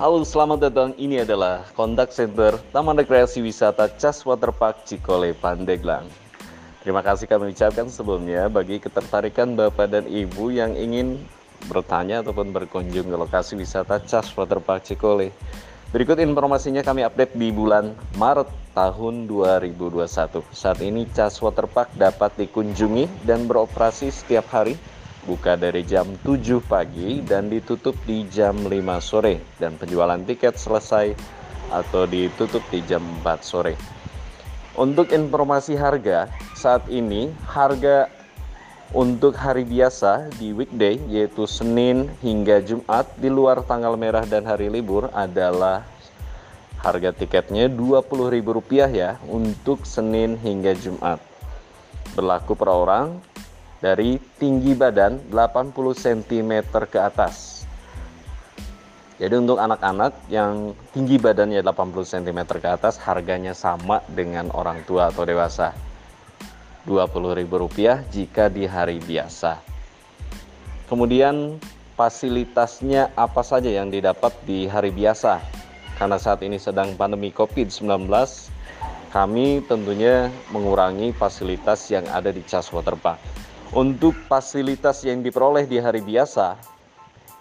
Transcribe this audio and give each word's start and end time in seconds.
Halo, 0.00 0.24
selamat 0.24 0.64
datang. 0.64 0.90
Ini 0.96 1.28
adalah 1.28 1.60
Kontak 1.76 2.08
Center 2.08 2.56
Taman 2.72 2.96
Rekreasi 2.96 3.44
Wisata 3.44 3.84
Cas 3.84 4.24
Waterpark 4.24 4.88
Cikole 4.88 5.36
Pandeglang. 5.36 6.08
Terima 6.80 7.04
kasih 7.04 7.28
kami 7.28 7.52
ucapkan 7.52 7.84
sebelumnya 7.92 8.48
bagi 8.48 8.80
ketertarikan 8.80 9.52
Bapak 9.52 9.92
dan 9.92 10.08
Ibu 10.08 10.56
yang 10.56 10.72
ingin 10.72 11.20
bertanya 11.68 12.24
ataupun 12.24 12.48
berkunjung 12.48 13.12
ke 13.12 13.16
lokasi 13.20 13.60
wisata 13.60 14.00
Cas 14.00 14.32
Waterpark 14.32 14.88
Cikole. 14.88 15.36
Berikut 15.92 16.16
informasinya 16.16 16.80
kami 16.80 17.04
update 17.04 17.36
di 17.36 17.52
bulan 17.52 17.92
Maret 18.16 18.48
tahun 18.72 19.28
2021. 19.28 20.40
Saat 20.48 20.80
ini 20.80 21.04
Cas 21.12 21.36
Waterpark 21.44 21.92
dapat 22.00 22.32
dikunjungi 22.40 23.28
dan 23.28 23.44
beroperasi 23.44 24.08
setiap 24.08 24.48
hari 24.48 24.80
buka 25.30 25.54
dari 25.54 25.86
jam 25.86 26.10
7 26.26 26.58
pagi 26.66 27.22
dan 27.22 27.46
ditutup 27.46 27.94
di 28.02 28.26
jam 28.26 28.58
5 28.58 28.74
sore 28.98 29.38
dan 29.62 29.78
penjualan 29.78 30.18
tiket 30.26 30.58
selesai 30.58 31.14
atau 31.70 32.02
ditutup 32.10 32.66
di 32.74 32.82
jam 32.82 32.98
4 33.22 33.38
sore. 33.46 33.78
Untuk 34.74 35.14
informasi 35.14 35.78
harga, 35.78 36.26
saat 36.58 36.82
ini 36.90 37.30
harga 37.46 38.10
untuk 38.90 39.38
hari 39.38 39.62
biasa 39.62 40.34
di 40.34 40.50
weekday 40.50 40.98
yaitu 41.06 41.46
Senin 41.46 42.10
hingga 42.18 42.58
Jumat 42.58 43.06
di 43.14 43.30
luar 43.30 43.62
tanggal 43.62 43.94
merah 43.94 44.26
dan 44.26 44.42
hari 44.42 44.66
libur 44.66 45.06
adalah 45.14 45.86
harga 46.82 47.14
tiketnya 47.14 47.70
Rp20.000 47.70 48.90
ya 48.90 49.14
untuk 49.30 49.86
Senin 49.86 50.34
hingga 50.42 50.74
Jumat. 50.74 51.22
Berlaku 52.18 52.58
per 52.58 52.66
orang 52.66 53.29
dari 53.80 54.20
tinggi 54.36 54.76
badan 54.76 55.32
80 55.32 55.72
cm 55.96 56.52
ke 56.88 57.00
atas. 57.00 57.64
Jadi 59.20 59.36
untuk 59.36 59.60
anak-anak 59.60 60.16
yang 60.32 60.72
tinggi 60.96 61.20
badannya 61.20 61.60
80 61.60 61.92
cm 62.08 62.40
ke 62.56 62.68
atas 62.68 62.96
harganya 63.04 63.52
sama 63.52 64.00
dengan 64.08 64.48
orang 64.52 64.80
tua 64.88 65.12
atau 65.12 65.28
dewasa. 65.28 65.76
Rp20.000 66.88 68.08
jika 68.08 68.48
di 68.48 68.64
hari 68.64 68.96
biasa. 69.04 69.60
Kemudian 70.88 71.60
fasilitasnya 72.00 73.12
apa 73.12 73.44
saja 73.44 73.68
yang 73.68 73.92
didapat 73.92 74.32
di 74.48 74.64
hari 74.64 74.88
biasa? 74.88 75.36
Karena 76.00 76.16
saat 76.16 76.40
ini 76.40 76.56
sedang 76.56 76.96
pandemi 76.96 77.28
Covid-19, 77.28 78.08
kami 79.12 79.60
tentunya 79.68 80.32
mengurangi 80.48 81.12
fasilitas 81.12 81.92
yang 81.92 82.08
ada 82.08 82.32
di 82.32 82.40
Cas 82.40 82.72
Waterpark. 82.72 83.20
Untuk 83.70 84.18
fasilitas 84.26 85.06
yang 85.06 85.22
diperoleh 85.22 85.62
di 85.62 85.78
hari 85.78 86.02
biasa, 86.02 86.58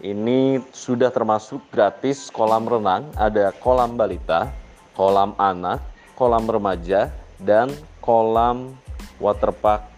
ini 0.05 0.61
sudah 0.69 1.09
termasuk 1.09 1.57
gratis 1.73 2.29
kolam 2.29 2.69
renang, 2.69 3.09
ada 3.17 3.49
kolam 3.57 3.97
balita, 3.97 4.45
kolam 4.93 5.33
anak, 5.41 5.81
kolam 6.13 6.45
remaja, 6.45 7.09
dan 7.41 7.73
kolam 7.97 8.77
waterpark, 9.17 9.89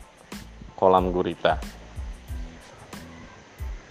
kolam 0.79 1.11
gurita. 1.11 1.59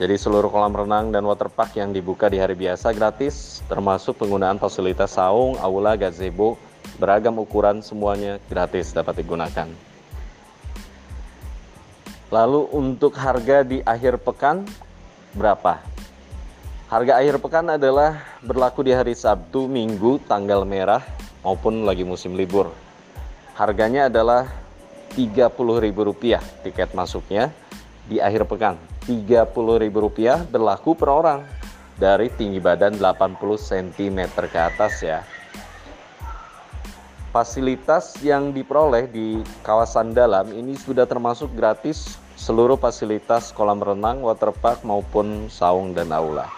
Jadi 0.00 0.16
seluruh 0.16 0.48
kolam 0.48 0.72
renang 0.72 1.12
dan 1.12 1.28
waterpark 1.28 1.76
yang 1.76 1.92
dibuka 1.92 2.32
di 2.32 2.40
hari 2.40 2.56
biasa 2.56 2.96
gratis, 2.96 3.60
termasuk 3.68 4.16
penggunaan 4.16 4.56
fasilitas 4.56 5.20
saung, 5.20 5.60
aula, 5.60 5.92
gazebo, 5.92 6.56
beragam 6.96 7.36
ukuran 7.36 7.84
semuanya 7.84 8.40
gratis 8.48 8.96
dapat 8.96 9.20
digunakan. 9.20 9.89
Lalu 12.30 12.70
untuk 12.70 13.18
harga 13.18 13.66
di 13.66 13.82
akhir 13.82 14.22
pekan 14.22 14.62
berapa? 15.34 15.82
Harga 16.86 17.18
akhir 17.18 17.42
pekan 17.42 17.74
adalah 17.74 18.22
berlaku 18.42 18.86
di 18.86 18.94
hari 18.94 19.18
Sabtu, 19.18 19.66
Minggu, 19.66 20.22
tanggal 20.30 20.62
merah 20.62 21.02
maupun 21.42 21.82
lagi 21.82 22.06
musim 22.06 22.38
libur. 22.38 22.70
Harganya 23.58 24.06
adalah 24.06 24.46
Rp30.000 25.14 26.38
tiket 26.62 26.90
masuknya 26.94 27.50
di 28.06 28.22
akhir 28.22 28.46
pekan. 28.46 28.78
Rp30.000 29.10 30.50
berlaku 30.50 30.94
per 30.94 31.10
orang 31.10 31.40
dari 31.98 32.30
tinggi 32.30 32.62
badan 32.62 32.94
80 32.98 33.38
cm 33.58 34.18
ke 34.46 34.58
atas 34.58 35.02
ya. 35.02 35.26
Fasilitas 37.30 38.18
yang 38.26 38.50
diperoleh 38.50 39.06
di 39.06 39.38
kawasan 39.62 40.10
dalam 40.10 40.50
ini 40.50 40.74
sudah 40.74 41.06
termasuk 41.06 41.54
gratis 41.54 42.18
seluruh 42.50 42.74
fasilitas 42.74 43.54
kolam 43.54 43.78
renang, 43.78 44.26
waterpark 44.26 44.82
maupun 44.82 45.46
saung 45.46 45.94
dan 45.94 46.10
aula. 46.10 46.50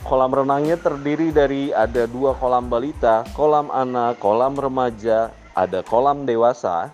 Kolam 0.00 0.32
renangnya 0.32 0.80
terdiri 0.80 1.28
dari 1.28 1.76
ada 1.76 2.08
dua 2.08 2.32
kolam 2.32 2.72
balita, 2.72 3.20
kolam 3.36 3.68
anak, 3.68 4.16
kolam 4.16 4.56
remaja, 4.56 5.28
ada 5.52 5.84
kolam 5.84 6.24
dewasa, 6.24 6.88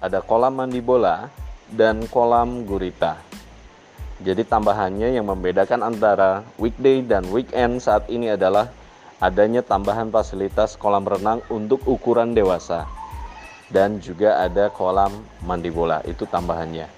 ada 0.00 0.24
kolam 0.24 0.56
mandi 0.56 0.80
bola, 0.80 1.28
dan 1.68 2.08
kolam 2.08 2.64
gurita. 2.64 3.20
Jadi 4.24 4.40
tambahannya 4.48 5.20
yang 5.20 5.28
membedakan 5.28 5.84
antara 5.84 6.48
weekday 6.56 7.04
dan 7.04 7.28
weekend 7.28 7.84
saat 7.84 8.08
ini 8.08 8.32
adalah 8.32 8.72
adanya 9.20 9.60
tambahan 9.60 10.08
fasilitas 10.08 10.80
kolam 10.80 11.04
renang 11.04 11.44
untuk 11.52 11.84
ukuran 11.84 12.32
dewasa 12.32 12.88
dan 13.70 14.02
juga 14.02 14.38
ada 14.42 14.68
kolam 14.74 15.14
mandi 15.46 15.70
bola 15.70 16.02
itu 16.04 16.26
tambahannya. 16.26 16.90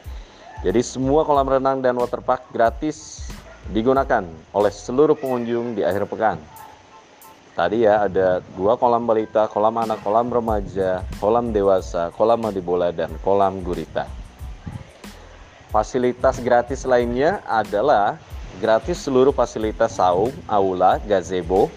Jadi 0.65 0.81
semua 0.81 1.23
kolam 1.23 1.47
renang 1.47 1.85
dan 1.85 1.95
waterpark 2.01 2.49
gratis 2.51 3.29
digunakan 3.71 4.25
oleh 4.57 4.73
seluruh 4.73 5.15
pengunjung 5.15 5.77
di 5.77 5.85
akhir 5.85 6.09
pekan. 6.09 6.41
Tadi 7.53 7.85
ya 7.85 8.09
ada 8.09 8.41
dua 8.57 8.81
kolam 8.81 9.05
balita 9.05 9.45
kolam 9.45 9.77
anak 9.77 10.01
kolam 10.01 10.33
remaja 10.33 11.05
kolam 11.21 11.53
dewasa 11.53 12.09
kolam 12.17 12.41
mandi 12.41 12.65
bola 12.65 12.89
dan 12.89 13.13
kolam 13.21 13.61
gurita. 13.61 14.09
Fasilitas 15.69 16.41
gratis 16.41 16.89
lainnya 16.89 17.45
adalah 17.45 18.17
gratis 18.61 19.05
seluruh 19.05 19.33
fasilitas 19.33 19.97
saung, 19.97 20.33
aula, 20.49 21.01
gazebo, 21.05 21.69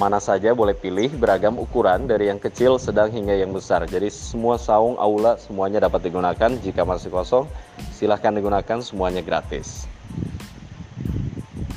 mana 0.00 0.16
saja 0.16 0.56
boleh 0.56 0.72
pilih 0.72 1.12
beragam 1.20 1.60
ukuran 1.60 2.08
dari 2.08 2.32
yang 2.32 2.40
kecil, 2.40 2.80
sedang 2.80 3.12
hingga 3.12 3.36
yang 3.36 3.52
besar. 3.52 3.84
Jadi 3.84 4.08
semua 4.08 4.56
saung 4.56 4.96
aula 4.96 5.36
semuanya 5.36 5.84
dapat 5.84 6.08
digunakan. 6.08 6.50
Jika 6.64 6.88
masih 6.88 7.12
kosong, 7.12 7.44
silahkan 7.92 8.32
digunakan 8.32 8.80
semuanya 8.80 9.20
gratis. 9.20 9.84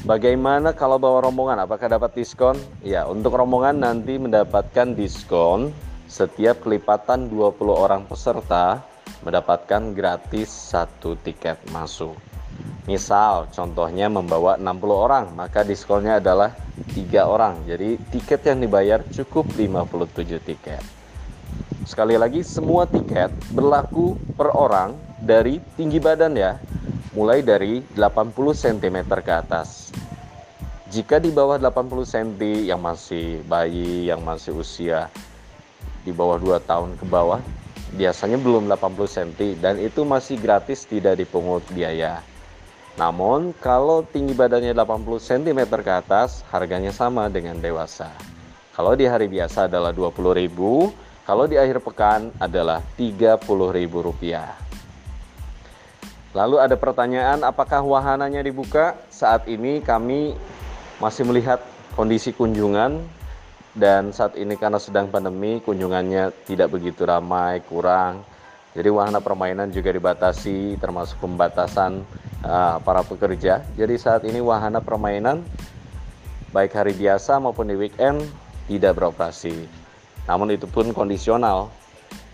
Bagaimana 0.06 0.72
kalau 0.72 1.02
bawa 1.02 1.26
rombongan? 1.26 1.66
Apakah 1.66 1.90
dapat 1.90 2.14
diskon? 2.14 2.56
Ya, 2.86 3.10
untuk 3.10 3.34
rombongan 3.34 3.82
nanti 3.82 4.22
mendapatkan 4.22 4.94
diskon 4.94 5.74
setiap 6.06 6.62
kelipatan 6.62 7.28
20 7.28 7.58
orang 7.74 8.06
peserta 8.06 8.86
mendapatkan 9.26 9.98
gratis 9.98 10.54
satu 10.54 11.18
tiket 11.26 11.58
masuk. 11.74 12.14
Misal 12.86 13.50
contohnya 13.50 14.06
membawa 14.06 14.62
60 14.62 14.94
orang, 14.94 15.26
maka 15.34 15.66
diskonnya 15.66 16.22
adalah 16.22 16.54
tiga 16.92 17.28
orang. 17.28 17.64
Jadi 17.68 18.00
tiket 18.12 18.42
yang 18.48 18.60
dibayar 18.64 19.00
cukup 19.12 19.48
57 19.56 20.40
tiket. 20.44 20.84
Sekali 21.86 22.18
lagi 22.18 22.42
semua 22.42 22.90
tiket 22.90 23.30
berlaku 23.54 24.18
per 24.34 24.50
orang 24.52 24.98
dari 25.22 25.62
tinggi 25.78 26.02
badan 26.02 26.34
ya, 26.34 26.58
mulai 27.14 27.46
dari 27.46 27.86
80 27.94 28.34
cm 28.34 28.98
ke 29.22 29.32
atas. 29.32 29.94
Jika 30.90 31.22
di 31.22 31.30
bawah 31.30 31.62
80 31.62 32.06
cm 32.06 32.30
yang 32.66 32.82
masih 32.82 33.42
bayi, 33.46 34.10
yang 34.10 34.22
masih 34.26 34.58
usia 34.58 35.14
di 36.02 36.10
bawah 36.10 36.38
2 36.42 36.62
tahun 36.66 36.98
ke 36.98 37.06
bawah, 37.06 37.42
biasanya 37.96 38.38
belum 38.42 38.66
80 38.70 39.06
cm 39.06 39.30
dan 39.62 39.76
itu 39.78 40.02
masih 40.04 40.42
gratis 40.42 40.90
tidak 40.90 41.22
dipungut 41.22 41.64
biaya. 41.72 42.22
Namun 42.96 43.52
kalau 43.60 44.08
tinggi 44.08 44.32
badannya 44.32 44.72
80 44.72 45.20
cm 45.20 45.60
ke 45.84 45.92
atas, 45.92 46.48
harganya 46.48 46.96
sama 46.96 47.28
dengan 47.28 47.60
dewasa. 47.60 48.08
Kalau 48.72 48.96
di 48.96 49.04
hari 49.04 49.28
biasa 49.28 49.68
adalah 49.68 49.92
20.000, 49.92 51.28
kalau 51.28 51.44
di 51.48 51.60
akhir 51.60 51.84
pekan 51.84 52.32
adalah 52.40 52.80
Rp30.000. 52.96 53.96
Lalu 56.36 56.56
ada 56.60 56.76
pertanyaan 56.76 57.40
apakah 57.48 57.80
wahananya 57.84 58.44
dibuka? 58.44 59.00
Saat 59.08 59.48
ini 59.48 59.80
kami 59.80 60.36
masih 61.00 61.24
melihat 61.28 61.64
kondisi 61.96 62.36
kunjungan 62.36 63.00
dan 63.76 64.12
saat 64.12 64.36
ini 64.40 64.56
karena 64.56 64.80
sedang 64.80 65.12
pandemi 65.12 65.60
kunjungannya 65.64 66.32
tidak 66.48 66.76
begitu 66.76 67.08
ramai, 67.08 67.64
kurang. 67.64 68.24
Jadi 68.76 68.92
wahana 68.92 69.24
permainan 69.24 69.72
juga 69.72 69.96
dibatasi 69.96 70.76
termasuk 70.80 71.16
pembatasan 71.24 72.04
uh, 72.46 72.78
para 72.80 73.02
pekerja. 73.02 73.66
Jadi 73.74 73.96
saat 73.98 74.22
ini 74.30 74.38
wahana 74.40 74.80
permainan 74.80 75.42
baik 76.54 76.72
hari 76.78 76.94
biasa 76.94 77.42
maupun 77.42 77.68
di 77.68 77.76
weekend 77.76 78.22
tidak 78.70 78.96
beroperasi. 78.96 79.66
Namun 80.30 80.54
itu 80.54 80.70
pun 80.70 80.94
kondisional 80.94 81.74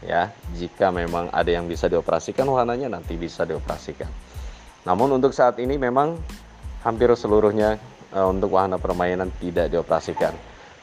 ya. 0.03 0.29
Jika 0.53 0.91
memang 0.91 1.31
ada 1.31 1.49
yang 1.49 1.65
bisa 1.65 1.87
dioperasikan 1.87 2.45
wahananya 2.45 2.91
nanti 2.99 3.15
bisa 3.15 3.47
dioperasikan. 3.47 4.11
Namun 4.83 5.15
untuk 5.15 5.31
saat 5.31 5.57
ini 5.57 5.79
memang 5.79 6.19
hampir 6.83 7.09
seluruhnya 7.13 7.77
uh, 8.11 8.27
untuk 8.27 8.53
wahana 8.53 8.77
permainan 8.77 9.31
tidak 9.39 9.71
dioperasikan. 9.71 10.35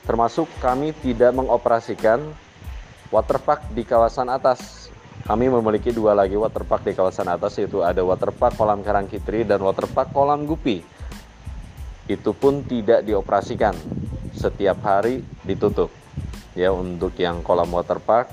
Termasuk 0.09 0.49
kami 0.65 0.97
tidak 1.05 1.37
mengoperasikan 1.37 2.23
waterpark 3.13 3.61
di 3.77 3.85
kawasan 3.85 4.33
atas. 4.33 4.88
Kami 5.29 5.45
memiliki 5.53 5.93
dua 5.93 6.17
lagi 6.17 6.41
waterpark 6.41 6.89
di 6.89 6.97
kawasan 6.97 7.29
atas 7.29 7.61
yaitu 7.61 7.85
ada 7.85 8.01
waterpark 8.01 8.57
kolam 8.57 8.81
Karangkitri 8.81 9.45
dan 9.45 9.61
waterpark 9.61 10.09
kolam 10.09 10.49
Gupi. 10.49 10.81
Itu 12.09 12.33
pun 12.33 12.65
tidak 12.65 13.05
dioperasikan. 13.05 13.77
Setiap 14.33 14.81
hari 14.81 15.21
ditutup. 15.45 15.93
Ya 16.57 16.73
untuk 16.73 17.13
yang 17.21 17.45
kolam 17.45 17.69
waterpark, 17.69 18.33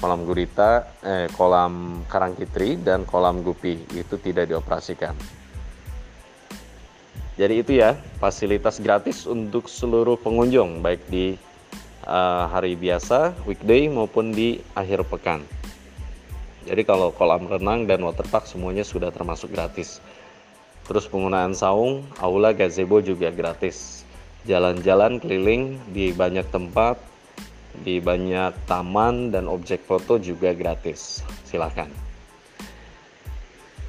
kolam 0.00 0.24
gurita, 0.24 0.88
eh, 1.04 1.28
kolam 1.36 2.00
Karangkitri 2.08 2.80
dan 2.80 3.04
kolam 3.04 3.44
Gupi 3.44 3.84
itu 3.92 4.16
tidak 4.16 4.48
dioperasikan. 4.48 5.12
Jadi 7.36 7.54
itu 7.60 7.76
ya 7.76 7.92
fasilitas 8.16 8.80
gratis 8.80 9.28
untuk 9.28 9.68
seluruh 9.68 10.16
pengunjung 10.16 10.80
baik 10.80 11.12
di 11.12 11.36
uh, 12.04 12.44
hari 12.48 12.76
biasa, 12.76 13.36
weekday 13.44 13.88
maupun 13.88 14.32
di 14.32 14.60
akhir 14.76 15.04
pekan. 15.08 15.44
Jadi 16.62 16.82
kalau 16.86 17.10
kolam 17.10 17.50
renang 17.50 17.90
dan 17.90 18.02
waterpark 18.06 18.46
semuanya 18.46 18.86
sudah 18.86 19.10
termasuk 19.10 19.50
gratis. 19.50 19.98
Terus 20.86 21.06
penggunaan 21.06 21.54
saung, 21.54 22.06
aula, 22.18 22.50
gazebo 22.54 22.98
juga 22.98 23.30
gratis. 23.30 24.02
Jalan-jalan 24.46 25.22
keliling 25.22 25.78
di 25.94 26.10
banyak 26.10 26.46
tempat, 26.50 26.98
di 27.86 28.02
banyak 28.02 28.52
taman 28.66 29.30
dan 29.30 29.46
objek 29.46 29.82
foto 29.86 30.18
juga 30.18 30.50
gratis. 30.52 31.22
Silahkan. 31.46 31.88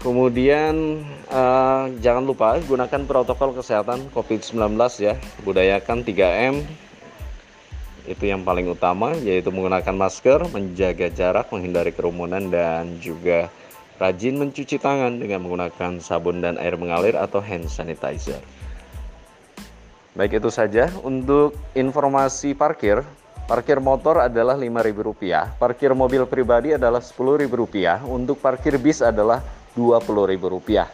Kemudian 0.03 0.99
uh, 1.31 1.87
jangan 2.03 2.27
lupa 2.27 2.59
gunakan 2.59 3.01
protokol 3.07 3.55
kesehatan 3.55 4.11
COVID-19 4.11 4.75
ya. 4.99 5.15
Budayakan 5.47 6.03
3M. 6.03 6.55
Itu 8.03 8.27
yang 8.27 8.43
paling 8.43 8.67
utama 8.67 9.15
yaitu 9.15 9.47
menggunakan 9.47 9.95
masker, 9.95 10.43
menjaga 10.51 11.07
jarak, 11.07 11.47
menghindari 11.55 11.95
kerumunan 11.95 12.51
dan 12.51 12.99
juga 12.99 13.47
rajin 14.01 14.35
mencuci 14.35 14.75
tangan 14.75 15.21
dengan 15.21 15.39
menggunakan 15.45 16.03
sabun 16.03 16.43
dan 16.43 16.59
air 16.59 16.75
mengalir 16.75 17.15
atau 17.15 17.39
hand 17.39 17.71
sanitizer. 17.71 18.41
Baik 20.13 20.43
itu 20.43 20.49
saja 20.53 20.91
untuk 21.01 21.57
informasi 21.73 22.53
parkir. 22.53 23.01
Parkir 23.43 23.83
motor 23.83 24.23
adalah 24.23 24.55
Rp5.000, 24.55 25.59
parkir 25.59 25.91
mobil 25.91 26.23
pribadi 26.23 26.79
adalah 26.79 27.03
Rp10.000, 27.03 28.07
untuk 28.07 28.39
parkir 28.39 28.79
bis 28.79 29.03
adalah 29.03 29.43
Rp20.000. 29.75 30.87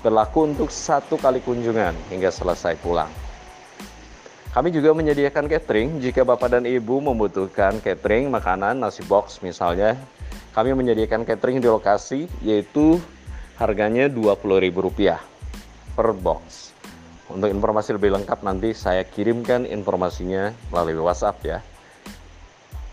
Berlaku 0.00 0.38
untuk 0.48 0.72
satu 0.72 1.20
kali 1.20 1.44
kunjungan 1.44 1.92
hingga 2.08 2.32
selesai 2.32 2.80
pulang. 2.80 3.29
Kami 4.50 4.74
juga 4.74 4.90
menyediakan 4.90 5.46
catering 5.46 6.02
jika 6.02 6.26
Bapak 6.26 6.50
dan 6.50 6.66
Ibu 6.66 6.98
membutuhkan 6.98 7.78
catering, 7.78 8.26
makanan, 8.34 8.82
nasi 8.82 9.06
box 9.06 9.38
misalnya. 9.46 9.94
Kami 10.50 10.74
menyediakan 10.74 11.22
catering 11.22 11.62
di 11.62 11.70
lokasi 11.70 12.26
yaitu 12.42 12.98
harganya 13.62 14.10
Rp20.000 14.10 15.14
per 15.94 16.10
box. 16.18 16.74
Untuk 17.30 17.46
informasi 17.46 17.94
lebih 17.94 18.10
lengkap 18.10 18.42
nanti 18.42 18.74
saya 18.74 19.06
kirimkan 19.06 19.70
informasinya 19.70 20.50
melalui 20.74 20.98
WhatsApp 20.98 21.38
ya. 21.46 21.58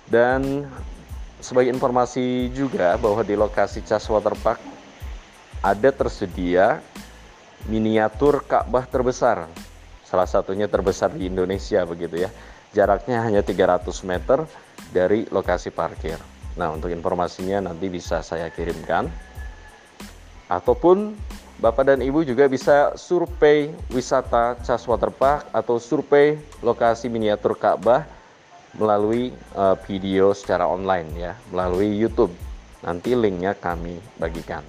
Dan 0.06 0.69
sebagai 1.42 1.74
informasi 1.74 2.53
juga 2.53 2.94
bahwa 3.01 3.25
di 3.25 3.33
lokasi 3.33 3.81
Cas 3.81 4.06
Waterpark 4.06 4.62
ada 5.65 5.89
tersedia 5.89 6.86
miniatur 7.65 8.45
Ka'bah 8.45 8.86
terbesar. 8.86 9.50
Salah 10.07 10.24
satunya 10.24 10.71
terbesar 10.71 11.12
di 11.12 11.27
Indonesia 11.27 11.83
begitu 11.83 12.24
ya. 12.24 12.31
Jaraknya 12.71 13.19
hanya 13.27 13.44
300 13.44 13.83
meter 14.07 14.48
dari 14.95 15.27
lokasi 15.27 15.68
parkir. 15.68 16.15
Nah, 16.56 16.71
untuk 16.71 16.88
informasinya 16.88 17.68
nanti 17.68 17.92
bisa 17.92 18.24
saya 18.24 18.48
kirimkan. 18.48 19.12
Ataupun 20.48 21.12
Bapak 21.59 21.92
dan 21.92 22.00
Ibu 22.00 22.24
juga 22.24 22.48
bisa 22.48 22.95
survei 22.95 23.74
wisata 23.92 24.56
Cas 24.63 24.88
Waterpark 24.88 25.51
atau 25.51 25.75
survei 25.75 26.39
lokasi 26.63 27.12
miniatur 27.12 27.60
Ka'bah 27.60 28.07
melalui 28.77 29.36
uh, 29.57 29.75
video 29.83 30.31
secara 30.31 30.63
online 30.69 31.10
ya, 31.19 31.33
melalui 31.51 31.92
YouTube. 31.92 32.31
Nanti 32.86 33.12
linknya 33.12 33.57
kami 33.57 34.00
bagikan. 34.15 34.63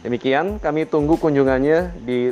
Demikian 0.00 0.62
kami 0.62 0.86
tunggu 0.86 1.18
kunjungannya 1.18 2.06
di 2.06 2.30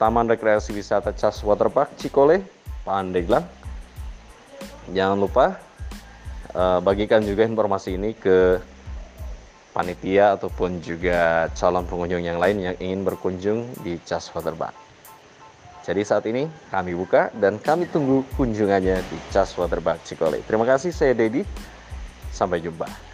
Taman 0.00 0.32
Rekreasi 0.32 0.72
Wisata 0.72 1.12
Cas 1.12 1.44
Waterpark 1.44 1.92
Cikole, 2.00 2.40
Pandeglang. 2.88 3.44
Jangan 4.96 5.20
lupa 5.20 5.60
uh, 6.56 6.80
bagikan 6.80 7.20
juga 7.20 7.44
informasi 7.44 8.00
ini 8.00 8.16
ke 8.16 8.56
panitia 9.76 10.40
ataupun 10.40 10.80
juga 10.80 11.52
calon 11.52 11.84
pengunjung 11.84 12.24
yang 12.24 12.40
lain 12.40 12.64
yang 12.64 12.76
ingin 12.80 13.04
berkunjung 13.04 13.68
di 13.84 14.00
Cas 14.00 14.32
Waterpark. 14.32 14.72
Jadi 15.84 16.00
saat 16.00 16.24
ini 16.24 16.48
kami 16.72 16.96
buka 16.96 17.28
dan 17.36 17.60
kami 17.60 17.84
tunggu 17.84 18.24
kunjungannya 18.40 19.04
di 19.04 19.18
Cas 19.28 19.52
Waterpark 19.60 20.00
Cikole. 20.08 20.40
Terima 20.48 20.64
kasih 20.64 20.96
saya 20.96 21.12
Dedi. 21.12 21.44
Sampai 22.32 22.64
jumpa. 22.64 23.09